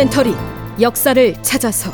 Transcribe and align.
다큐멘터리 0.00 0.34
역사를 0.80 1.34
찾아서. 1.42 1.90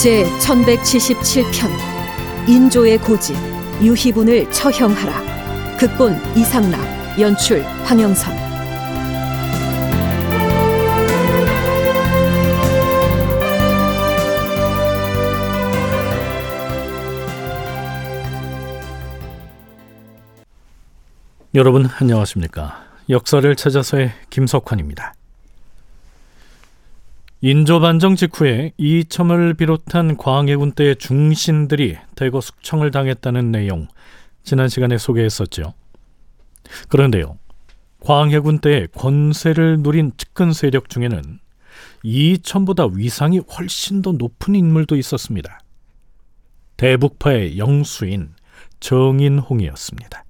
제 0.00 0.24
1177편 0.40 1.70
인조의 2.48 2.98
고집 2.98 3.36
유희분을 3.80 4.50
처형하라. 4.50 5.76
극본 5.78 6.20
이상락 6.34 6.80
연출 7.20 7.62
황영선 7.84 8.41
여러분 21.54 21.84
안녕하십니까? 21.84 22.82
역사를 23.10 23.54
찾아서의 23.54 24.10
김석환입니다. 24.30 25.12
인조 27.42 27.80
반정 27.80 28.16
직후에 28.16 28.72
이첨을 28.78 29.52
비롯한 29.52 30.16
광해군 30.16 30.72
때의 30.72 30.96
중신들이 30.96 31.98
대거 32.14 32.40
숙청을 32.40 32.90
당했다는 32.90 33.50
내용 33.50 33.86
지난 34.42 34.70
시간에 34.70 34.96
소개했었죠. 34.96 35.74
그런데요. 36.88 37.36
광해군 38.00 38.60
때의 38.60 38.88
권세를 38.96 39.80
누린 39.80 40.12
측근 40.16 40.54
세력 40.54 40.88
중에는 40.88 41.38
이첨보다 42.02 42.86
위상이 42.94 43.40
훨씬 43.40 44.00
더 44.00 44.12
높은 44.12 44.54
인물도 44.54 44.96
있었습니다. 44.96 45.60
대북파의 46.78 47.58
영수인 47.58 48.30
정인홍이었습니다. 48.80 50.24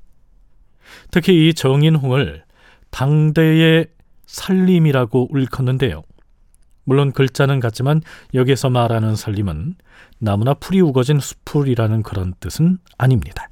특히 1.10 1.48
이 1.48 1.54
정인홍을 1.54 2.44
당대의 2.90 3.88
살림이라고 4.26 5.28
일컫는데요. 5.34 6.02
물론 6.84 7.12
글자는 7.12 7.60
같지만 7.60 8.02
여기서 8.34 8.70
말하는 8.70 9.14
살림은 9.14 9.76
나무나 10.18 10.54
풀이 10.54 10.80
우거진 10.80 11.20
수풀이라는 11.20 12.02
그런 12.02 12.34
뜻은 12.40 12.78
아닙니다. 12.98 13.48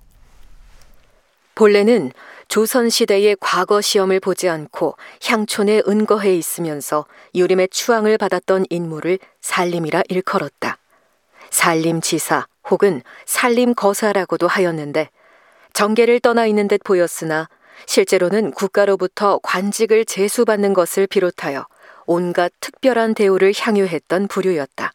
본래는 1.55 2.12
조선시대의 2.48 3.36
과거 3.38 3.80
시험을 3.80 4.19
보지 4.19 4.48
않고 4.48 4.97
향촌에 5.25 5.82
은거해 5.86 6.34
있으면서 6.34 7.06
유림의 7.34 7.69
추앙을 7.70 8.19
받았던 8.19 8.66
인물을 8.70 9.19
살림이라 9.41 10.02
일컬었다. 10.08 10.78
살림지사 11.50 12.47
혹은 12.70 13.02
살림거사라고도 13.27 14.48
하였는데 14.48 15.10
정계를 15.72 16.20
떠나 16.20 16.46
있는 16.46 16.68
듯 16.68 16.82
보였으나 16.84 17.48
실제로는 17.86 18.52
국가로부터 18.52 19.38
관직을 19.42 20.04
제수받는 20.04 20.74
것을 20.74 21.06
비롯하여 21.06 21.66
온갖 22.06 22.52
특별한 22.60 23.14
대우를 23.14 23.52
향유했던 23.56 24.28
부류였다. 24.28 24.92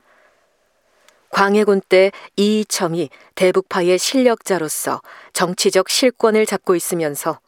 광해군 1.30 1.82
때 1.90 2.12
이이첨이 2.38 3.10
대북파의 3.36 3.98
실력자로서 3.98 5.02
정치적 5.34 5.90
실권을 5.90 6.46
잡고 6.46 6.76
있으면서 6.76 7.40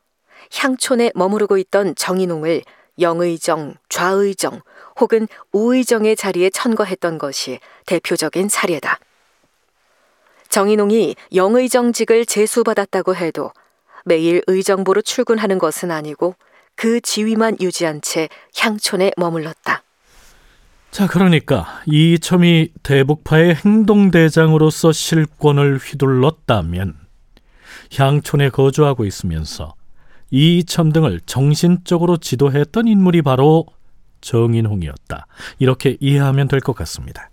향촌에 0.53 1.11
머무르고 1.15 1.57
있던 1.57 1.95
정인홍을 1.95 2.63
영의정, 2.99 3.75
좌의정 3.89 4.61
혹은 4.99 5.27
우의정의 5.51 6.15
자리에 6.15 6.49
천거했던 6.49 7.17
것이 7.17 7.59
대표적인 7.85 8.49
사례다. 8.49 8.99
정인홍이 10.49 11.15
영의정직을 11.33 12.25
제수받았다고 12.25 13.15
해도 13.15 13.51
매일 14.05 14.41
의정부로 14.47 15.01
출근하는 15.01 15.57
것은 15.59 15.91
아니고 15.91 16.35
그 16.75 17.01
지위만 17.01 17.57
유지한 17.59 18.01
채 18.01 18.29
향촌에 18.57 19.11
머물렀다. 19.17 19.83
자, 20.91 21.07
그러니까 21.07 21.81
이첨이 21.85 22.69
대북파의 22.83 23.55
행동대장으로서 23.55 24.91
실권을 24.91 25.77
휘둘렀다면 25.77 26.95
향촌에 27.95 28.49
거주하고 28.49 29.05
있으면서 29.05 29.75
이첨 30.31 30.91
등을 30.91 31.21
정신적으로 31.25 32.17
지도했던 32.17 32.87
인물이 32.87 33.21
바로 33.21 33.65
정인홍이었다. 34.21 35.27
이렇게 35.59 35.97
이해하면 35.99 36.47
될 36.47 36.59
것 36.61 36.73
같습니다. 36.75 37.29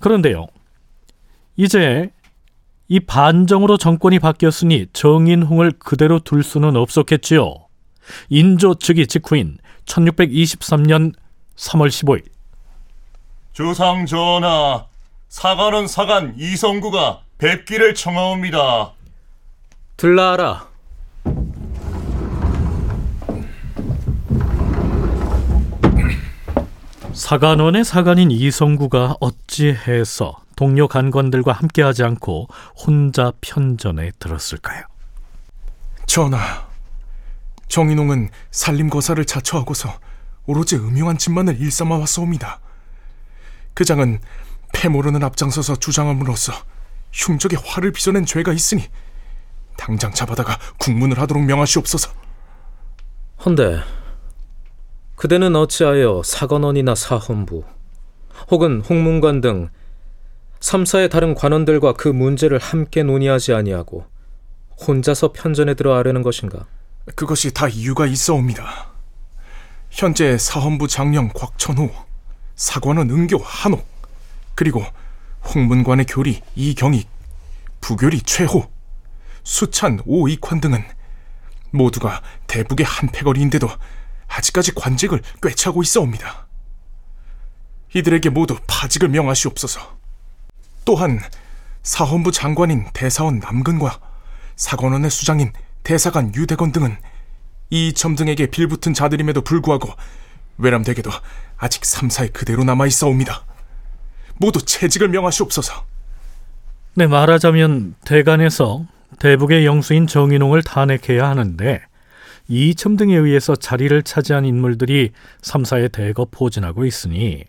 그런데요, 0.00 0.46
이제 1.60 2.08
이 2.88 3.00
반정으로 3.00 3.76
정권이 3.76 4.18
바뀌었으니 4.18 4.86
정인홍을 4.94 5.72
그대로 5.72 6.18
둘 6.18 6.42
수는 6.42 6.74
없었겠지요. 6.74 7.54
인조 8.30 8.76
즉위 8.76 9.06
직후인 9.06 9.58
1623년 9.84 11.12
3월 11.56 11.88
15일 11.88 12.24
주상 13.52 14.06
전하, 14.06 14.86
사관원 15.28 15.86
사관 15.86 16.34
이성구가 16.38 17.20
뵙기를 17.36 17.94
청하옵니다. 17.94 18.92
들라하라. 19.98 20.66
사관원의 27.12 27.84
사관인 27.84 28.30
이성구가 28.30 29.16
어찌해서 29.20 30.40
동료 30.60 30.88
간관들과 30.88 31.52
함께하지 31.52 32.02
않고 32.02 32.46
혼자 32.76 33.32
편전에 33.40 34.10
들었을까요? 34.18 34.82
전하, 36.04 36.68
정인홍은 37.68 38.28
살림거사를 38.50 39.24
자처하고서 39.24 39.88
오로지 40.44 40.76
음흉한 40.76 41.16
짓만을 41.16 41.58
일삼아 41.58 41.96
왔사옵니다. 41.96 42.60
그 43.72 43.86
장은 43.86 44.20
패모르는 44.74 45.24
앞장서서 45.24 45.76
주장함으로써 45.76 46.52
흉적의 47.10 47.58
화를 47.64 47.92
빚어낸 47.92 48.26
죄가 48.26 48.52
있으니 48.52 48.86
당장 49.78 50.12
잡아다가 50.12 50.58
국문을 50.78 51.18
하도록 51.20 51.42
명하시옵소서. 51.42 52.12
헌데 53.46 53.80
그대는 55.16 55.56
어찌하여 55.56 56.20
사관원이나 56.22 56.94
사헌부 56.94 57.64
혹은 58.50 58.82
홍문관 58.82 59.40
등 59.40 59.70
3사의 60.60 61.10
다른 61.10 61.34
관원들과 61.34 61.94
그 61.94 62.08
문제를 62.08 62.58
함께 62.58 63.02
논의하지 63.02 63.54
아니하고 63.54 64.06
혼자서 64.86 65.32
편전에 65.32 65.74
들어 65.74 65.96
아뢰는 65.96 66.22
것인가? 66.22 66.66
그것이 67.16 67.52
다 67.52 67.66
이유가 67.66 68.06
있어옵니다. 68.06 68.90
현재 69.90 70.38
사헌부 70.38 70.86
장령 70.86 71.30
곽천호, 71.34 71.90
사관원 72.54 73.10
은교 73.10 73.38
한옥, 73.38 73.86
그리고 74.54 74.84
홍문관의 75.54 76.06
교리 76.06 76.42
이경익, 76.54 77.08
부교리 77.80 78.20
최호, 78.22 78.70
수찬 79.42 80.00
오익환 80.04 80.60
등은 80.60 80.84
모두가 81.70 82.22
대북의 82.46 82.84
한 82.84 83.10
패거리인데도 83.10 83.68
아직까지 84.28 84.74
관직을 84.74 85.22
꿰차고 85.42 85.82
있어옵니다. 85.82 86.46
이들에게 87.94 88.28
모두 88.28 88.56
파직을 88.66 89.08
명하시옵소서. 89.08 89.99
또한 90.84 91.20
사헌부 91.82 92.32
장관인 92.32 92.86
대사원 92.92 93.38
남근과 93.38 94.00
사관원의 94.56 95.10
수장인 95.10 95.52
대사관 95.82 96.34
유대건 96.34 96.72
등은 96.72 96.96
이점 97.70 98.16
등에게 98.16 98.46
빌붙은 98.46 98.94
자들임에도 98.94 99.42
불구하고 99.42 99.88
외람되게도 100.58 101.10
아직 101.56 101.84
삼사에 101.84 102.28
그대로 102.28 102.64
남아 102.64 102.86
있어옵니다. 102.86 103.44
모두 104.36 104.64
채직을 104.64 105.08
명하시옵소서. 105.08 105.84
네, 106.94 107.06
말하자면 107.06 107.94
대간에서 108.04 108.86
대북의 109.18 109.66
영수인 109.66 110.06
정인홍을 110.06 110.62
탄핵해야 110.62 111.28
하는데 111.28 111.80
이첨 112.48 112.96
등에 112.96 113.16
의해서 113.16 113.54
자리를 113.54 114.02
차지한 114.02 114.44
인물들이 114.44 115.12
삼사에 115.42 115.88
대거 115.88 116.26
포진하고 116.30 116.84
있으니 116.84 117.44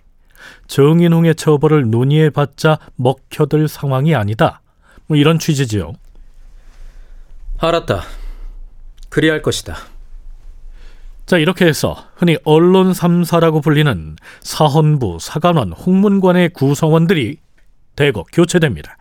정인홍의 0.67 1.35
처벌을 1.35 1.89
논의해봤자 1.89 2.79
먹혀들 2.95 3.67
상황이 3.67 4.15
아니다. 4.15 4.61
뭐 5.07 5.17
이런 5.17 5.39
취지지요. 5.39 5.93
알았다. 7.59 8.03
그리할 9.09 9.41
것이다. 9.41 9.75
자, 11.25 11.37
이렇게 11.37 11.65
해서 11.65 11.95
흔히 12.15 12.37
언론 12.43 12.91
3사라고 12.91 13.63
불리는 13.63 14.15
사헌부, 14.41 15.17
사관원, 15.21 15.71
홍문관의 15.71 16.49
구성원들이 16.49 17.37
대거 17.95 18.23
교체됩니다. 18.33 18.97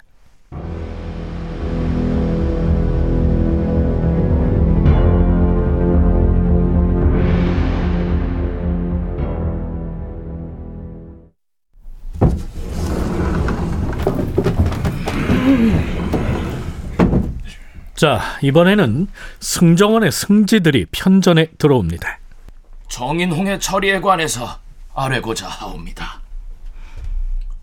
자, 18.00 18.38
이번에는 18.40 19.08
승정원의 19.40 20.10
승지들이 20.10 20.86
편전에 20.90 21.48
들어옵니다. 21.58 22.18
정인홍의 22.88 23.60
처리에 23.60 24.00
관해서 24.00 24.58
아뢰고자 24.94 25.46
하옵니다. 25.46 26.22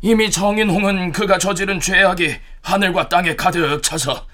이미 0.01 0.29
정인홍은 0.29 1.11
그가 1.11 1.39
저지른 1.39 1.79
죄악이 1.79 2.35
하늘과 2.61 3.09
땅에 3.09 3.35
가득 3.35 3.81
차서 3.81 4.27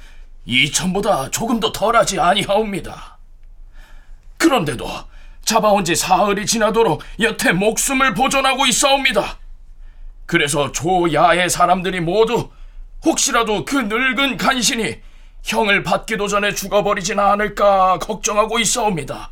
이천보다 0.45 1.31
조금도 1.31 1.71
덜하지 1.71 2.19
아니하옵니다. 2.19 3.17
그런데도 4.35 4.85
잡아온 5.45 5.85
지 5.85 5.95
사흘이 5.95 6.45
지나도록 6.45 7.01
여태 7.21 7.53
목숨을 7.53 8.13
보존하고 8.13 8.65
있어옵니다. 8.65 9.37
그래서 10.25 10.69
조야의 10.73 11.49
사람들이 11.49 12.01
모두 12.01 12.49
혹시라도 13.05 13.63
그 13.63 13.77
늙은 13.77 14.35
간신이 14.35 15.12
형을 15.43 15.83
받기도 15.83 16.27
전에 16.27 16.53
죽어버리진 16.53 17.19
않을까 17.19 17.99
걱정하고 17.99 18.59
있어옵니다. 18.59 19.29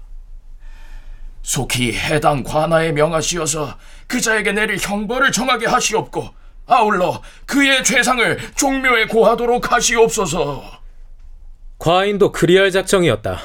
속히 1.41 1.93
해당 1.93 2.43
관아에 2.43 2.91
명하시어서 2.91 3.75
그자에게 4.07 4.51
내릴 4.51 4.77
형벌을 4.77 5.31
정하게 5.31 5.67
하시옵고 5.67 6.29
아울러 6.67 7.21
그의 7.45 7.83
죄상을 7.83 8.53
종묘에 8.55 9.07
고하도록 9.07 9.71
하시옵소서. 9.71 10.63
과인도 11.79 12.31
그리할 12.31 12.71
작정이었다. 12.71 13.39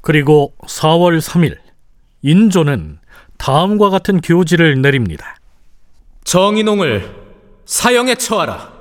그리고 0.00 0.54
4월 0.66 1.20
3일 1.20 1.58
인조는 2.22 2.98
다음과 3.36 3.90
같은 3.90 4.20
교지를 4.20 4.80
내립니다. 4.82 5.36
정인홍을 6.24 7.14
사형에 7.66 8.16
처하라. 8.16 8.72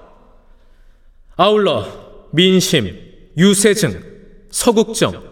아울러 1.35 2.06
민심, 2.31 2.95
유세증, 3.37 4.01
서국정, 4.49 5.23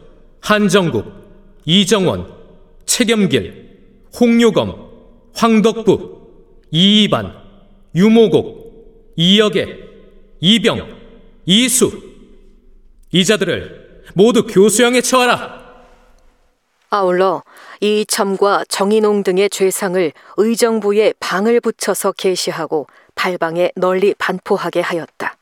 한정국, 0.42 1.06
이정원, 1.66 2.32
최겸길, 2.86 4.10
홍요검, 4.20 4.90
황덕부, 5.34 6.22
이이반, 6.72 7.34
유모곡, 7.96 9.14
이역애, 9.16 9.80
이병, 10.40 10.96
이수 11.46 11.92
이자들을 13.12 14.04
모두 14.14 14.46
교수형에 14.46 15.02
처하라. 15.02 15.66
아울러 16.90 17.44
이첨과 17.82 18.66
정인홍 18.70 19.24
등의 19.24 19.50
죄상을 19.50 20.12
의정부에 20.38 21.14
방을 21.20 21.60
붙여서 21.60 22.14
게시하고 22.14 22.88
발방에 23.16 23.72
널리 23.76 24.14
반포하게 24.18 24.82
하였다. 24.82 25.35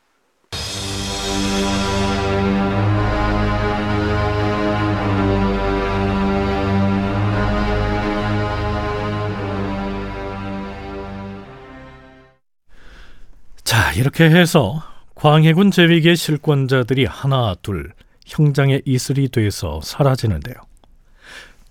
이렇게 13.96 14.24
해서 14.24 14.82
광해군 15.14 15.70
제위기의 15.70 16.16
실권자들이 16.16 17.04
하나 17.04 17.54
둘 17.62 17.92
형장의 18.26 18.82
이슬이 18.84 19.28
돼서 19.28 19.80
사라지는데요. 19.82 20.54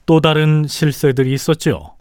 또 0.05 0.21
다른 0.21 0.65
실세들이 0.67 1.33
있었죠. 1.33 1.95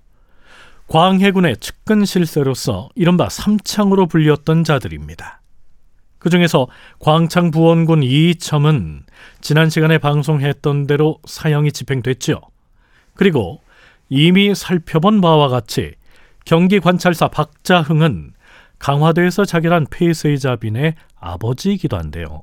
광해군의 0.88 1.56
측근 1.58 2.04
실세로서 2.04 2.90
이른바 2.94 3.28
삼창으로 3.28 4.06
불렸던 4.06 4.64
자들입니다. 4.64 5.40
그 6.18 6.30
중에서 6.30 6.68
광창 7.00 7.50
부원군 7.50 8.04
이첨은 8.04 9.04
지난 9.40 9.70
시간에 9.70 9.98
방송했던 9.98 10.86
대로 10.86 11.18
사형이 11.24 11.72
집행됐죠. 11.72 12.40
그리고 13.14 13.60
이미 14.08 14.54
살펴본 14.54 15.20
바와 15.20 15.48
같이 15.48 15.94
경기 16.44 16.78
관찰사 16.78 17.28
박자흥은 17.28 18.34
강화도에서 18.82 19.44
자결한 19.44 19.86
폐쇄자빈의 19.90 20.96
아버지이기도 21.20 21.96
한데요. 21.96 22.42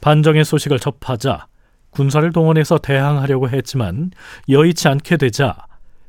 반정의 0.00 0.44
소식을 0.44 0.80
접하자 0.80 1.46
군사를 1.90 2.30
동원해서 2.32 2.78
대항하려고 2.78 3.48
했지만 3.48 4.10
여의치 4.48 4.88
않게 4.88 5.16
되자 5.16 5.56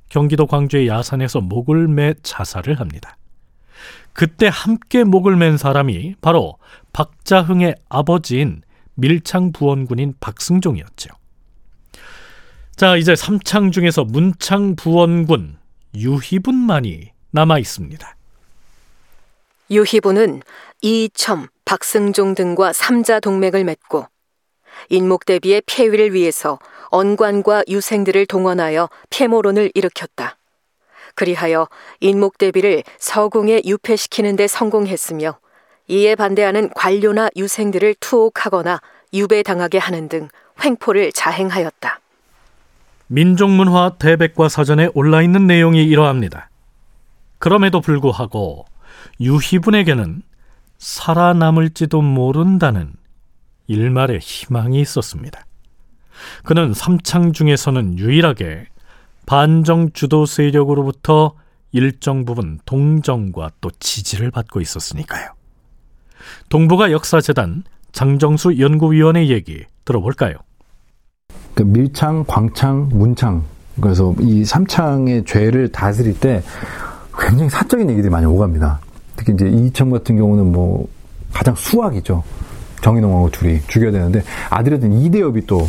경기도 0.09 0.47
광주의 0.47 0.87
야산에서 0.87 1.41
목을 1.41 1.87
매 1.87 2.15
자살을 2.23 2.79
합니다. 2.79 3.17
그때 4.13 4.49
함께 4.51 5.03
목을 5.03 5.35
맨 5.35 5.57
사람이 5.57 6.15
바로 6.21 6.57
박자흥의 6.93 7.75
아버지인 7.87 8.63
밀창 8.95 9.51
부원군인 9.51 10.15
박승종이었죠. 10.19 11.09
자, 12.75 12.97
이제 12.97 13.15
삼창 13.15 13.71
중에서 13.71 14.05
문창 14.05 14.75
부원군 14.75 15.57
유희분만이 15.93 17.11
남아 17.31 17.59
있습니다. 17.59 18.14
유희부는 19.69 20.41
이첨, 20.81 21.47
박승종 21.65 22.35
등과 22.35 22.73
삼자 22.73 23.19
동맹을 23.19 23.63
맺고 23.63 24.07
인목 24.89 25.25
대비의 25.25 25.63
폐위를 25.65 26.13
위해서 26.13 26.59
언관과 26.89 27.63
유생들을 27.67 28.25
동원하여 28.27 28.89
폐모론을 29.09 29.71
일으켰다. 29.73 30.37
그리하여 31.15 31.67
인목 32.01 32.37
대비를 32.37 32.83
서궁에 32.99 33.61
유폐시키는 33.65 34.35
데 34.35 34.47
성공했으며 34.47 35.39
이에 35.87 36.15
반대하는 36.15 36.69
관료나 36.75 37.29
유생들을 37.35 37.95
투옥하거나 37.99 38.81
유배당하게 39.13 39.77
하는 39.77 40.09
등 40.09 40.27
횡포를 40.63 41.11
자행하였다. 41.13 41.99
민족문화 43.07 43.93
대백과 43.97 44.49
사전에 44.49 44.89
올라 44.93 45.21
있는 45.21 45.47
내용이 45.47 45.83
이러합니다. 45.83 46.49
그럼에도 47.37 47.81
불구하고 47.81 48.65
유희분에게는 49.19 50.21
살아남을지도 50.77 52.01
모른다는 52.01 52.93
일말의 53.67 54.19
희망이 54.19 54.79
있었습니다. 54.81 55.45
그는 56.43 56.73
삼창 56.73 57.33
중에서는 57.33 57.97
유일하게 57.97 58.67
반정 59.25 59.91
주도 59.93 60.25
세력으로부터 60.25 61.33
일정 61.71 62.23
부분 62.25 62.59
동정과 62.65 63.51
또 63.59 63.71
지지를 63.79 64.31
받고 64.31 64.61
있었으니까요. 64.61 65.31
동북아 66.49 66.91
역사재단 66.91 67.63
장정수 67.91 68.59
연구위원의 68.59 69.29
얘기 69.29 69.63
들어볼까요? 69.83 70.35
그 71.53 71.63
밀창, 71.63 72.23
광창, 72.27 72.89
문창 72.91 73.43
그래서 73.81 74.15
이 74.21 74.45
삼창의 74.45 75.25
죄를 75.25 75.71
다스릴 75.71 76.19
때 76.19 76.43
굉장히 77.17 77.49
사적인 77.49 77.89
얘기들이 77.89 78.09
많이 78.09 78.25
오갑니다. 78.25 78.79
특히 79.15 79.33
이제 79.33 79.47
이청 79.47 79.89
같은 79.89 80.17
경우는 80.17 80.51
뭐 80.51 80.87
가장 81.33 81.55
수학이죠. 81.55 82.23
정인홍하고 82.81 83.31
둘이 83.31 83.59
죽여야 83.67 83.91
되는데 83.91 84.23
아들이었던 84.49 84.93
이대엽이 84.93 85.45
또 85.47 85.67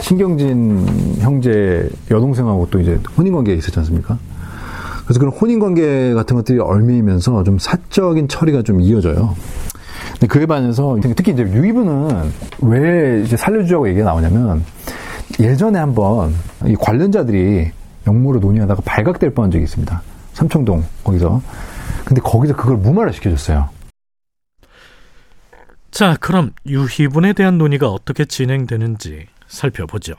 신경진 0.00 1.16
형제 1.20 1.88
여동생하고 2.10 2.68
또 2.70 2.80
이제 2.80 2.98
혼인관계가 3.16 3.56
있었지 3.56 3.78
않습니까? 3.80 4.18
그래서 5.04 5.20
그런 5.20 5.32
혼인관계 5.32 6.14
같은 6.14 6.36
것들이 6.36 6.58
얽매이면서 6.58 7.44
좀 7.44 7.58
사적인 7.58 8.28
처리가 8.28 8.62
좀 8.62 8.80
이어져요. 8.80 9.34
근데 10.12 10.26
그에 10.26 10.46
반해서 10.46 10.98
특히 11.16 11.32
이제 11.32 11.42
유이브는 11.42 12.30
왜 12.62 13.22
이제 13.24 13.36
살려주자고 13.36 13.88
얘기가 13.88 14.06
나오냐면 14.06 14.64
예전에 15.40 15.78
한번 15.78 16.34
이 16.66 16.74
관련자들이 16.74 17.70
역모로 18.06 18.40
논의하다가 18.40 18.82
발각될 18.84 19.30
뻔한 19.30 19.50
적이 19.50 19.64
있습니다. 19.64 20.02
삼청동 20.34 20.84
거기서. 21.04 21.40
근데 22.08 22.22
거기서 22.22 22.56
그걸 22.56 22.78
무마를 22.78 23.12
시켜줬어요. 23.12 23.68
자, 25.90 26.16
그럼 26.18 26.54
유희분에 26.64 27.34
대한 27.34 27.58
논의가 27.58 27.90
어떻게 27.90 28.24
진행되는지 28.24 29.26
살펴보죠. 29.46 30.14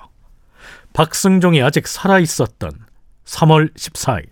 박승종이 0.93 1.63
아직 1.63 1.87
살아 1.87 2.19
있었던 2.19 2.73
3월 3.25 3.73
14일 3.73 4.27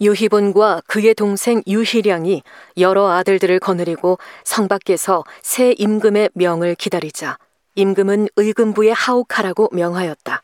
유희분과 0.00 0.82
그의 0.86 1.14
동생 1.14 1.62
유희량이 1.66 2.42
여러 2.78 3.10
아들들을 3.10 3.58
거느리고 3.60 4.18
성 4.42 4.68
밖에서 4.68 5.22
새 5.42 5.74
임금의 5.76 6.30
명을 6.32 6.76
기다리자 6.76 7.36
임금은 7.74 8.28
의금부에 8.36 8.92
하옥하라고 8.92 9.68
명하였다. 9.70 10.40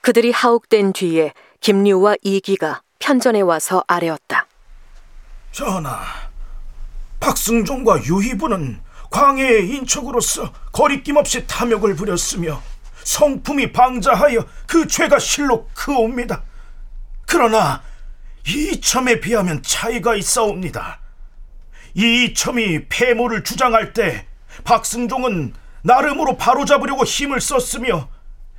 그들이 0.00 0.30
하옥된 0.30 0.94
뒤에 0.94 1.34
김류와 1.60 2.16
이기가 2.22 2.80
편전에 2.98 3.42
와서 3.42 3.84
아뢰었다. 3.86 4.46
전하, 5.56 6.04
박승종과 7.18 8.04
유희부는 8.04 8.78
광해의 9.10 9.70
인척으로서 9.70 10.52
거리낌 10.70 11.16
없이 11.16 11.46
탐욕을 11.46 11.96
부렸으며 11.96 12.62
성품이 13.04 13.72
방자하여 13.72 14.46
그 14.66 14.86
죄가 14.86 15.18
실로 15.18 15.66
크옵니다. 15.72 16.42
그러나 17.24 17.82
이첨에 18.46 19.18
비하면 19.20 19.62
차이가 19.62 20.14
있사옵니다. 20.14 21.00
이첨이 21.94 22.88
폐모를 22.90 23.42
주장할 23.42 23.94
때 23.94 24.26
박승종은 24.62 25.54
나름으로 25.80 26.36
바로잡으려고 26.36 27.04
힘을 27.04 27.40
썼으며 27.40 28.10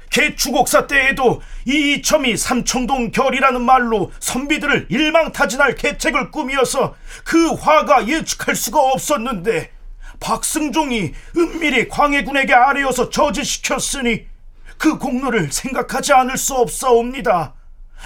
개추곡사 0.09 0.87
때에도 0.87 1.41
이첨이 1.65 2.37
삼청동 2.37 3.11
결이라는 3.11 3.61
말로 3.61 4.11
선비들을 4.19 4.87
일망타진할 4.89 5.75
계책을 5.75 6.31
꾸미어서 6.31 6.95
그 7.23 7.53
화가 7.53 8.07
예측할 8.07 8.55
수가 8.55 8.79
없었는데 8.79 9.71
박승종이 10.19 11.13
은밀히 11.35 11.87
광해군에게 11.89 12.53
아뢰어서 12.53 13.09
저지시켰으니 13.09 14.25
그 14.77 14.97
공로를 14.97 15.51
생각하지 15.51 16.13
않을 16.13 16.37
수 16.37 16.55
없사옵니다. 16.55 17.53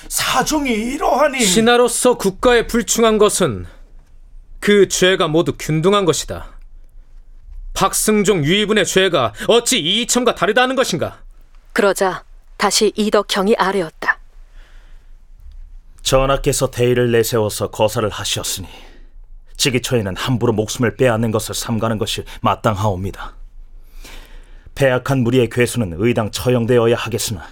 사정이 0.08 0.72
이러하니 0.72 1.42
신하로서 1.42 2.18
국가에 2.18 2.68
불충한 2.68 3.18
것은 3.18 3.66
그 4.60 4.88
죄가 4.88 5.28
모두 5.28 5.54
균등한 5.58 6.06
것이다. 6.06 6.52
박승종 7.74 8.44
유이분의 8.44 8.86
죄가 8.86 9.34
어찌 9.48 9.80
이이첨과 9.80 10.36
다르다는 10.36 10.76
것인가? 10.76 11.20
그러자 11.74 12.24
다시 12.58 12.92
이덕형이 12.96 13.56
아뢰었다. 13.58 14.20
전하께서 16.02 16.72
대의를 16.72 17.12
내세워서 17.12 17.72
거사를 17.72 18.08
하셨으니 18.10 18.68
지기초에는 19.56 20.18
함부로 20.18 20.54
목숨을 20.54 20.96
빼앗는 20.96 21.32
것을 21.32 21.56
삼가는 21.56 21.98
것이 21.98 22.24
마땅하옵니다. 22.42 23.36
패악한 24.76 25.20
무리의 25.20 25.50
괴수는 25.50 25.94
의당 25.98 26.32
처형되어야 26.32 26.96
하겠으나 26.96 27.46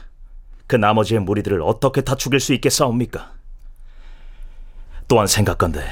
그 0.68 0.76
나머지의 0.76 1.22
무리들을 1.22 1.62
어떻게 1.62 2.02
다 2.02 2.16
죽일 2.16 2.40
수 2.40 2.54
있겠사옵니까? 2.54 3.32
또한 5.08 5.28
생각건대 5.28 5.84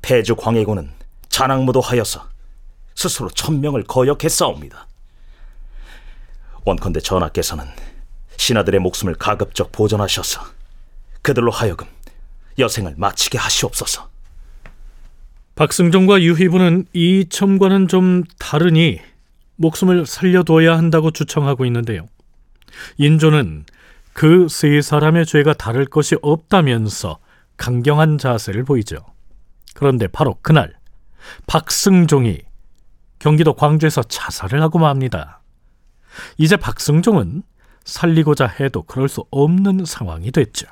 폐주 0.00 0.36
광해군은 0.36 0.90
잔악무도 1.28 1.80
하여서 1.80 2.26
스스로 2.94 3.30
천명을 3.30 3.84
거역했사옵니다. 3.84 4.86
원컨대 6.64 7.00
전하께서는 7.00 7.64
신하들의 8.36 8.80
목숨을 8.80 9.14
가급적 9.14 9.72
보존하셔서 9.72 10.42
그들로 11.22 11.50
하여금 11.50 11.86
여생을 12.58 12.94
마치게 12.96 13.38
하시옵소서. 13.38 14.08
박승종과 15.54 16.22
유희부는 16.22 16.86
이 16.92 17.26
첨과는 17.28 17.88
좀 17.88 18.24
다르니 18.38 19.00
목숨을 19.56 20.06
살려둬야 20.06 20.76
한다고 20.76 21.10
주청하고 21.10 21.64
있는데요. 21.66 22.06
인조는 22.96 23.66
그 24.14 24.48
세 24.48 24.80
사람의 24.80 25.26
죄가 25.26 25.54
다를 25.54 25.86
것이 25.86 26.16
없다면서 26.22 27.18
강경한 27.56 28.18
자세를 28.18 28.64
보이죠. 28.64 28.96
그런데 29.74 30.06
바로 30.06 30.36
그날 30.42 30.74
박승종이 31.46 32.40
경기도 33.18 33.54
광주에서 33.54 34.02
자살을 34.02 34.60
하고 34.62 34.78
맙니다. 34.78 35.41
이제 36.38 36.56
박승종은 36.56 37.42
살리고자 37.84 38.46
해도 38.46 38.82
그럴 38.82 39.08
수 39.08 39.24
없는 39.30 39.84
상황이 39.84 40.30
됐죠. 40.30 40.66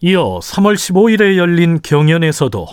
이어 0.00 0.38
3월 0.40 0.74
15일에 0.74 1.36
열린 1.36 1.80
경연에서도 1.82 2.66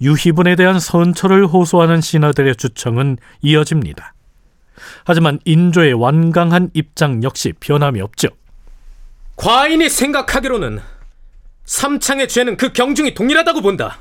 유희분에 0.00 0.56
대한 0.56 0.80
선처를 0.80 1.46
호소하는 1.46 2.00
신하들의 2.00 2.56
주청은 2.56 3.18
이어집니다. 3.42 4.14
하지만 5.04 5.38
인조의 5.44 5.92
완강한 5.92 6.70
입장 6.74 7.22
역시 7.22 7.52
변함이 7.60 8.00
없죠. 8.00 8.28
과인이 9.36 9.88
생각하기로는 9.88 10.80
삼창의 11.64 12.28
죄는 12.28 12.56
그 12.56 12.72
경중이 12.72 13.14
동일하다고 13.14 13.62
본다. 13.62 13.98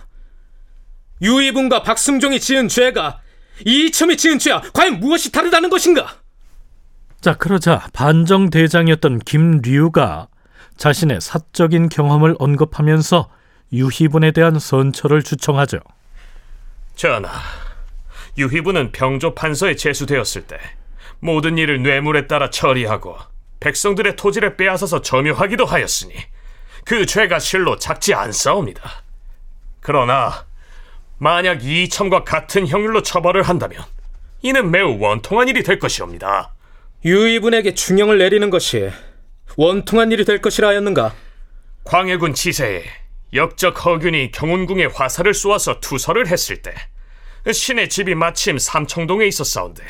유이분과 1.21 1.83
박승종이 1.83 2.39
지은 2.39 2.67
죄가 2.67 3.21
이첨이 3.65 4.17
지은 4.17 4.39
죄와 4.39 4.61
과연 4.73 4.99
무엇이 4.99 5.31
다르다는 5.31 5.69
것인가? 5.69 6.17
자, 7.21 7.35
그러자 7.35 7.87
반정 7.93 8.49
대장이었던 8.49 9.19
김류가 9.19 10.27
자신의 10.75 11.21
사적인 11.21 11.89
경험을 11.89 12.35
언급하면서 12.39 13.29
유희분에 13.71 14.31
대한 14.31 14.59
선처를 14.59 15.23
주청하죠. 15.23 15.79
전하, 16.95 17.31
유희분은 18.37 18.91
병조 18.91 19.35
판서에 19.35 19.75
제수되었을 19.75 20.43
때 20.47 20.59
모든 21.19 21.57
일을 21.57 21.81
뇌물에 21.81 22.27
따라 22.27 22.49
처리하고 22.49 23.17
백성들의 23.63 24.17
토지를 24.17 24.57
빼앗아서 24.57 25.01
점유하기도 25.01 25.65
하였으니 25.65 26.13
그 26.83 27.05
죄가 27.05 27.39
실로 27.39 27.77
작지 27.77 28.13
않사옵니다. 28.13 29.03
그러나 29.79 30.45
만약 31.17 31.63
이첨과 31.63 32.25
같은 32.25 32.67
형률로 32.67 33.01
처벌을 33.01 33.43
한다면 33.43 33.81
이는 34.41 34.69
매우 34.69 34.99
원통한 34.99 35.47
일이 35.47 35.63
될 35.63 35.79
것이옵니다. 35.79 36.53
유이분에게 37.05 37.73
중형을 37.73 38.17
내리는 38.17 38.49
것이 38.49 38.91
원통한 39.55 40.11
일이 40.11 40.25
될 40.25 40.41
것이라 40.41 40.67
하였는가? 40.67 41.13
광해군 41.85 42.33
지세에 42.33 42.83
역적 43.33 43.85
허균이 43.85 44.31
경운궁에 44.31 44.87
화살을 44.87 45.33
쏘아서 45.33 45.79
투서를 45.79 46.27
했을 46.27 46.61
때 46.61 46.73
신의 47.49 47.87
집이 47.87 48.15
마침 48.15 48.57
삼청동에 48.57 49.25
있었사온데 49.25 49.83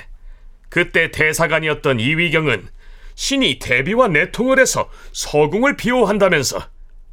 그때 0.70 1.10
대사관이었던 1.10 2.00
이위경은 2.00 2.68
신이 3.16 3.60
대비와 3.60 4.08
내통을 4.10 4.60
해서 4.60 4.90
서궁을 5.12 5.78
비호한다면서 5.78 6.62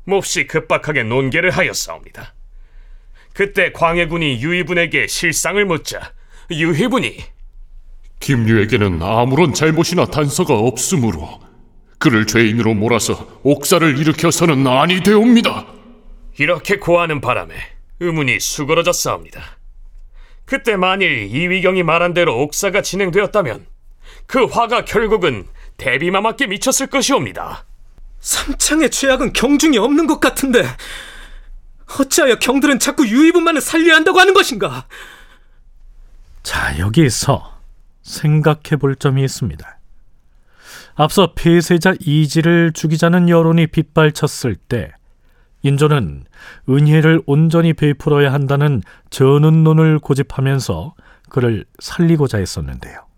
몹시 0.04 0.46
급박하게 0.46 1.04
논계를 1.04 1.50
하였사옵니다. 1.50 2.34
그때 3.32 3.72
광해군이 3.72 4.42
유희분에게 4.42 5.06
실상을 5.06 5.64
묻자 5.64 6.12
유희분이 6.50 7.18
김유에게는 8.18 9.02
아무런 9.02 9.54
잘못이나 9.54 10.06
단서가 10.06 10.54
없으므로 10.54 11.40
그를 11.98 12.26
죄인으로 12.26 12.74
몰아서 12.74 13.40
옥사를 13.42 13.98
일으켜서는 13.98 14.66
아니 14.66 15.02
되옵니다. 15.02 15.66
이렇게 16.38 16.76
고하는 16.78 17.20
바람에 17.20 17.54
의문이 18.00 18.40
수그러졌사옵니다. 18.40 19.58
그때 20.44 20.76
만일 20.76 21.28
이위경이 21.30 21.82
말한 21.82 22.14
대로 22.14 22.42
옥사가 22.42 22.82
진행되었다면 22.82 23.66
그 24.26 24.44
화가 24.46 24.84
결국은 24.84 25.46
대비마마께 25.80 26.46
미쳤을 26.46 26.88
것이옵니다. 26.88 27.64
삼창의 28.20 28.90
죄악은 28.90 29.32
경중이 29.32 29.78
없는 29.78 30.06
것 30.06 30.20
같은데 30.20 30.64
어찌하여 31.98 32.38
경들은 32.38 32.78
자꾸 32.78 33.08
유이분만을 33.08 33.62
살려야 33.62 33.96
한다고 33.96 34.20
하는 34.20 34.34
것인가? 34.34 34.84
자, 36.42 36.78
여기서 36.78 37.58
생각해 38.02 38.76
볼 38.78 38.94
점이 38.94 39.24
있습니다. 39.24 39.78
앞서 40.96 41.32
폐쇄자 41.34 41.94
이지를 41.98 42.72
죽이자는 42.72 43.30
여론이 43.30 43.68
빗발쳤을 43.68 44.56
때 44.56 44.92
인조는 45.62 46.24
은혜를 46.68 47.22
온전히 47.26 47.72
베풀어야 47.72 48.32
한다는 48.32 48.82
전운론을 49.08 49.98
고집하면서 50.00 50.94
그를 51.30 51.64
살리고자 51.78 52.38
했었는데요. 52.38 53.09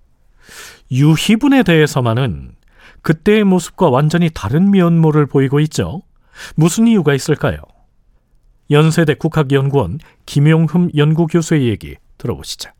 유희분에 0.92 1.62
대해서만은 1.62 2.52
그때의 3.00 3.44
모습과 3.44 3.88
완전히 3.88 4.28
다른 4.32 4.70
면모를 4.70 5.26
보이고 5.26 5.58
있죠. 5.60 6.02
무슨 6.54 6.86
이유가 6.86 7.14
있을까요? 7.14 7.56
연세대 8.70 9.14
국학연구원 9.14 9.98
김용흠 10.26 10.90
연구교수의 10.94 11.68
얘기 11.68 11.96
들어보시죠. 12.18 12.70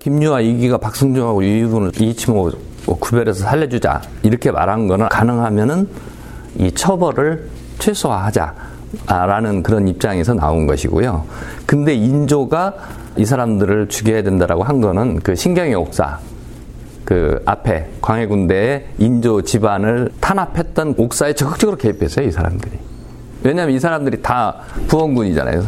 김유와 0.00 0.40
이기가 0.40 0.78
박승종하고 0.78 1.44
유희분을 1.44 2.00
이치모 2.00 2.50
구별해서 2.86 3.44
살려주자 3.44 4.02
이렇게 4.22 4.50
말한 4.50 4.88
거는 4.88 5.08
가능하면은 5.08 5.88
이 6.58 6.72
처벌을 6.72 7.48
최소화하자라는 7.78 9.62
그런 9.62 9.86
입장에서 9.88 10.34
나온 10.34 10.66
것이고요. 10.66 11.24
근데 11.66 11.94
인조가 11.94 12.74
이 13.16 13.24
사람들을 13.24 13.88
죽여야 13.88 14.22
된다라고 14.22 14.64
한 14.64 14.80
거는 14.80 15.20
그 15.20 15.36
신경의 15.36 15.74
옥사 15.74 16.18
그 17.12 17.42
앞에 17.44 17.90
광해군대의 18.00 18.86
인조 18.96 19.42
집안을 19.42 20.12
탄압했던 20.18 20.94
옥사에 20.96 21.34
적극적으로 21.34 21.76
개입했어요 21.76 22.26
이 22.26 22.30
사람들이. 22.30 22.72
왜냐하면 23.42 23.74
이 23.74 23.78
사람들이 23.78 24.22
다 24.22 24.60
부원군이잖아요. 24.88 25.62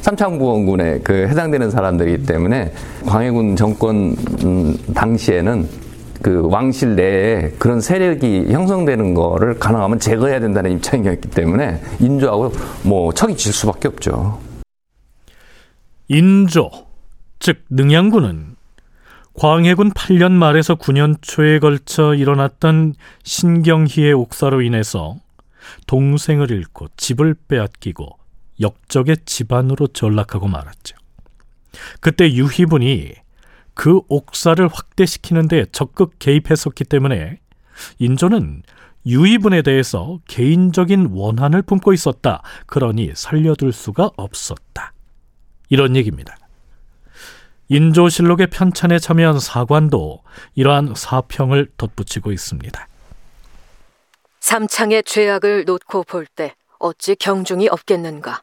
삼창부원군에 0.00 1.00
그 1.00 1.28
해당되는 1.28 1.70
사람들이기 1.70 2.24
때문에 2.24 2.72
광해군 3.04 3.56
정권 3.56 4.16
음, 4.44 4.78
당시에는 4.94 5.68
그 6.22 6.48
왕실 6.48 6.96
내에 6.96 7.50
그런 7.58 7.82
세력이 7.82 8.46
형성되는 8.50 9.12
거를 9.12 9.58
가능하면 9.58 9.98
제거해야 9.98 10.40
된다는 10.40 10.70
입장이었기 10.72 11.28
때문에 11.28 11.82
인조하고 12.00 12.50
뭐 12.84 13.12
척이 13.12 13.36
질 13.36 13.52
수밖에 13.52 13.88
없죠. 13.88 14.38
인조, 16.08 16.70
즉 17.40 17.58
능양군은 17.68 18.56
광해군 19.38 19.92
8년 19.92 20.32
말에서 20.32 20.74
9년 20.74 21.16
초에 21.22 21.60
걸쳐 21.60 22.12
일어났던 22.12 22.94
신경희의 23.22 24.12
옥사로 24.12 24.62
인해서 24.62 25.16
동생을 25.86 26.50
잃고 26.50 26.88
집을 26.96 27.36
빼앗기고 27.46 28.18
역적의 28.60 29.18
집안으로 29.26 29.86
전락하고 29.86 30.48
말았죠. 30.48 30.96
그때 32.00 32.32
유희분이 32.32 33.12
그 33.74 34.00
옥사를 34.08 34.66
확대시키는 34.66 35.46
데 35.46 35.66
적극 35.70 36.18
개입했었기 36.18 36.82
때문에 36.82 37.38
인조는 38.00 38.64
유희분에 39.06 39.62
대해서 39.62 40.18
개인적인 40.26 41.10
원한을 41.12 41.62
품고 41.62 41.92
있었다. 41.92 42.42
그러니 42.66 43.12
살려둘 43.14 43.72
수가 43.72 44.10
없었다. 44.16 44.92
이런 45.68 45.94
얘기입니다. 45.94 46.34
인조실록의 47.68 48.48
편찬에 48.48 48.98
참여한 48.98 49.38
사관도 49.38 50.22
이러한 50.54 50.94
사평을 50.96 51.70
덧붙이고 51.76 52.32
있습니다. 52.32 52.88
삼창의 54.40 55.02
죄악을 55.04 55.64
놓고 55.66 56.04
볼 56.04 56.26
때 56.26 56.54
어찌 56.78 57.14
경중이 57.16 57.68
없겠는가? 57.68 58.42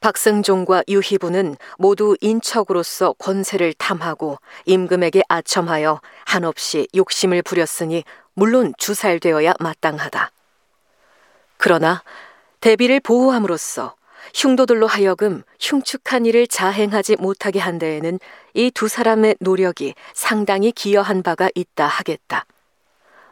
박승종과 0.00 0.82
유희부는 0.88 1.56
모두 1.78 2.16
인척으로서 2.20 3.14
권세를 3.14 3.72
탐하고 3.74 4.38
임금에게 4.66 5.22
아첨하여 5.28 6.00
한없이 6.24 6.88
욕심을 6.94 7.42
부렸으니 7.42 8.04
물론 8.34 8.74
주살되어야 8.78 9.54
마땅하다. 9.60 10.30
그러나 11.56 12.02
대비를 12.60 13.00
보호함으로써 13.00 13.94
흉도들로 14.34 14.86
하여금 14.86 15.42
흉측한 15.60 16.26
일을 16.26 16.46
자행하지 16.46 17.16
못하게 17.16 17.58
한 17.60 17.78
데에는 17.78 18.18
이 18.54 18.70
두 18.70 18.88
사람의 18.88 19.36
노력이 19.40 19.94
상당히 20.14 20.72
기여한 20.72 21.22
바가 21.22 21.50
있다 21.54 21.86
하겠다. 21.86 22.46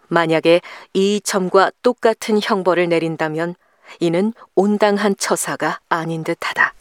만약에 0.09 0.61
이첨과 0.93 1.73
똑같은 1.83 2.41
형벌을 2.43 2.89
내린다면 2.89 3.55
이는 4.01 4.33
온당한 4.55 5.15
처사가 5.17 5.81
아닌 5.89 6.25
듯하다. 6.25 6.75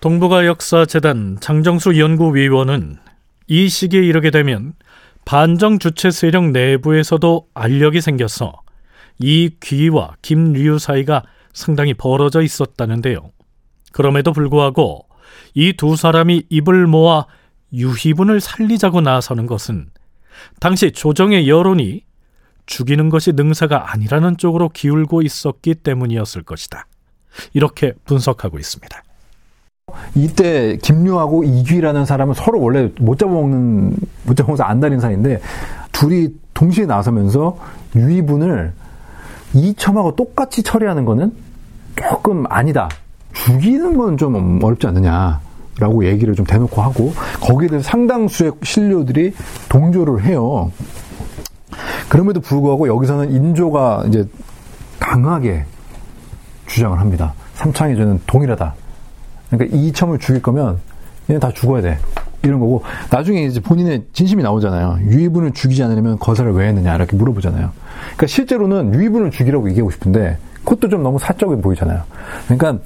동북아 0.00 0.46
역사 0.46 0.86
재단 0.86 1.38
장정수 1.40 1.98
연구위원은 1.98 2.98
이 3.48 3.68
시기에 3.68 4.02
이르게 4.02 4.30
되면 4.30 4.74
반정 5.24 5.78
주체 5.78 6.10
세력 6.10 6.50
내부에서도 6.50 7.48
알력이 7.54 8.00
생겨서 8.00 8.62
이 9.18 9.50
귀와 9.60 10.14
김류 10.22 10.78
사이가 10.78 11.22
상당히 11.52 11.94
벌어져 11.94 12.42
있었다는데요. 12.42 13.30
그럼에도 13.92 14.32
불구하고 14.32 15.06
이 15.54 15.72
두 15.72 15.96
사람이 15.96 16.44
입을 16.48 16.86
모아 16.86 17.26
유희분을 17.72 18.40
살리자고 18.40 19.00
나서는 19.00 19.46
것은 19.46 19.88
당시 20.60 20.92
조정의 20.92 21.48
여론이 21.48 22.04
죽이는 22.66 23.08
것이 23.08 23.32
능사가 23.32 23.92
아니라는 23.92 24.36
쪽으로 24.36 24.68
기울고 24.68 25.22
있었기 25.22 25.74
때문이었을 25.76 26.42
것이다. 26.42 26.86
이렇게 27.54 27.92
분석하고 28.04 28.58
있습니다. 28.58 29.02
이때 30.14 30.76
김류하고 30.82 31.44
이귀라는 31.44 32.04
사람은 32.04 32.34
서로 32.34 32.60
원래 32.60 32.90
못 33.00 33.18
잡아먹는 33.18 33.96
못 34.24 34.36
잡아먹어서 34.36 34.64
안 34.64 34.80
다닌 34.80 35.00
사이인데 35.00 35.40
둘이 35.92 36.28
동시에 36.52 36.84
나서면서 36.84 37.58
유이분을 37.96 38.72
이 39.54 39.74
첨하고 39.74 40.14
똑같이 40.16 40.62
처리하는 40.62 41.04
거는 41.04 41.32
조금 41.96 42.44
아니다. 42.48 42.88
죽이는 43.32 43.96
건 43.96 44.16
좀 44.16 44.58
어렵지 44.62 44.86
않느냐. 44.86 45.40
라고 45.80 46.04
얘기를 46.04 46.34
좀 46.34 46.44
대놓고 46.44 46.82
하고 46.82 47.12
거기에 47.40 47.68
대해서 47.68 47.88
상당수의 47.88 48.50
신료들이 48.64 49.32
동조를 49.68 50.24
해요. 50.24 50.72
그럼에도 52.08 52.40
불구하고 52.40 52.88
여기서는 52.88 53.30
인조가 53.30 54.04
이제 54.08 54.28
강하게 54.98 55.64
주장을 56.66 56.98
합니다. 56.98 57.32
삼창의 57.54 57.94
죄는 57.96 58.20
동일하다. 58.26 58.74
그러니까 59.50 59.76
이첨을 59.76 60.18
죽일 60.18 60.42
거면 60.42 60.80
얘는 61.30 61.38
다 61.38 61.52
죽어야 61.52 61.80
돼. 61.80 61.98
이런 62.48 62.60
거고 62.60 62.82
나중에 63.10 63.44
이제 63.44 63.60
본인의 63.60 64.04
진심이 64.12 64.42
나오잖아요. 64.42 64.98
유이분을 65.02 65.52
죽이지 65.52 65.82
않으려면 65.82 66.18
거사를 66.18 66.50
왜 66.52 66.68
했느냐 66.68 66.94
이렇게 66.94 67.16
물어보잖아요. 67.16 67.70
그러니까 68.00 68.26
실제로는 68.26 68.94
유이분을 68.94 69.30
죽이라고 69.30 69.68
얘기하고 69.70 69.90
싶은데 69.90 70.38
그것도 70.64 70.88
좀 70.88 71.02
너무 71.02 71.18
사적으로 71.18 71.60
보이잖아요. 71.60 72.02
그러니까 72.46 72.78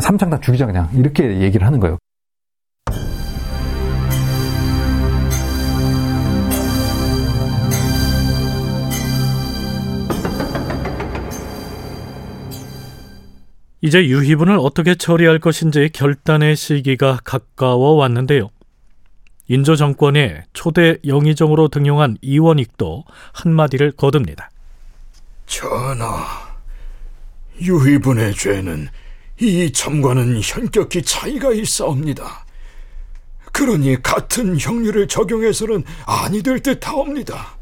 삼창 0.00 0.30
다 0.30 0.38
죽이자 0.40 0.66
그냥 0.66 0.88
이렇게 0.94 1.40
얘기를 1.40 1.66
하는 1.66 1.80
거예요. 1.80 1.96
이제 13.82 14.06
유희분을 14.06 14.58
어떻게 14.60 14.94
처리할 14.94 15.38
것인지 15.38 15.88
결단의 15.94 16.54
시기가 16.54 17.18
가까워 17.24 17.94
왔는데요. 17.94 18.50
인조 19.50 19.74
정권의 19.74 20.44
초대 20.52 20.96
영의정으로 21.04 21.66
등용한 21.66 22.18
이원익도 22.22 23.02
한마디를 23.32 23.90
거둡니다. 23.90 24.48
전하, 25.46 26.24
유희분의 27.60 28.34
죄는 28.34 28.86
이 29.40 29.72
점과는 29.72 30.40
현격히 30.40 31.02
차이가 31.02 31.52
있사옵니다. 31.52 32.46
그러니 33.50 34.00
같은 34.04 34.56
형률을 34.56 35.08
적용해서는 35.08 35.82
아니 36.06 36.44
될 36.44 36.60
듯하옵니다. 36.60 37.58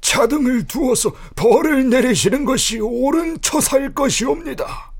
차등을 0.00 0.68
두어서 0.68 1.12
벌을 1.34 1.90
내리시는 1.90 2.44
것이 2.44 2.78
옳은 2.78 3.40
처사일 3.40 3.94
것이옵니다. 3.94 4.92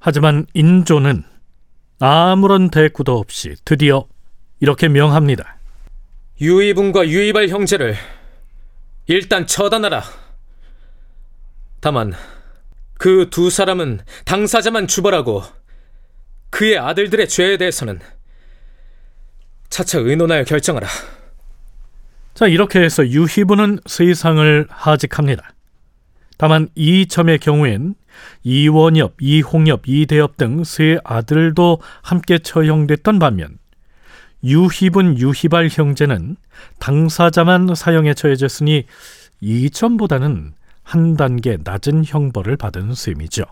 하지만 0.00 0.46
인조는 0.52 1.22
아무런 2.00 2.70
대꾸도 2.70 3.16
없이 3.16 3.54
드디어 3.64 4.08
이렇게 4.64 4.88
명합니다. 4.88 5.58
유이분과 6.40 7.06
유이발 7.08 7.48
형제를 7.48 7.94
일단 9.06 9.46
처단하라. 9.46 10.02
다만 11.80 12.14
그 12.96 13.28
두 13.28 13.50
사람은 13.50 14.00
당사자만 14.24 14.86
주벌하고 14.86 15.42
그의 16.48 16.78
아들들의 16.78 17.28
죄에 17.28 17.58
대해서는 17.58 18.00
차차 19.68 19.98
의논하여 19.98 20.44
결정하라. 20.44 20.88
자, 22.32 22.46
이렇게 22.46 22.80
해서 22.80 23.06
유희부는 23.06 23.80
세상을 23.84 24.66
하직합니다. 24.70 25.52
다만 26.38 26.70
이 26.74 27.06
점의 27.06 27.38
경우엔 27.38 27.96
이원엽, 28.44 29.16
이홍엽, 29.20 29.82
이대엽 29.86 30.38
등 30.38 30.64
세 30.64 30.98
아들도 31.04 31.82
함께 32.00 32.38
처형됐던 32.38 33.18
반면 33.18 33.58
유희분, 34.44 35.18
유희발 35.18 35.68
형제는 35.70 36.36
당사자만 36.78 37.74
사형에 37.74 38.14
처해졌으니 38.14 38.84
이점보다는 39.40 40.52
한 40.82 41.16
단계 41.16 41.56
낮은 41.62 42.04
형벌을 42.06 42.56
받은 42.56 42.94
셈이죠. 42.94 43.44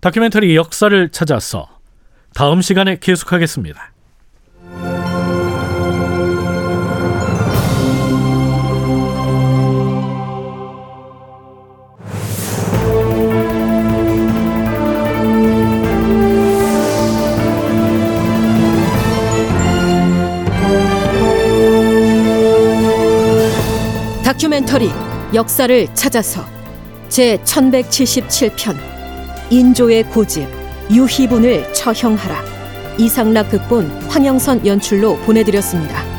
다큐멘터리 0.00 0.56
역사를 0.56 1.08
찾아서 1.10 1.68
다음 2.34 2.62
시간에 2.62 2.98
계속하겠습니다. 2.98 3.92
다큐멘터리 24.32 24.90
역사를 25.34 25.94
찾아서 25.94 26.42
제 27.10 27.36
1177편 27.44 28.74
인조의 29.50 30.04
고집 30.04 30.48
유희분을 30.90 31.70
처형하라 31.74 32.42
이상락 32.96 33.50
극본 33.50 33.90
황영선 34.08 34.66
연출로 34.66 35.18
보내드렸습니다. 35.18 36.11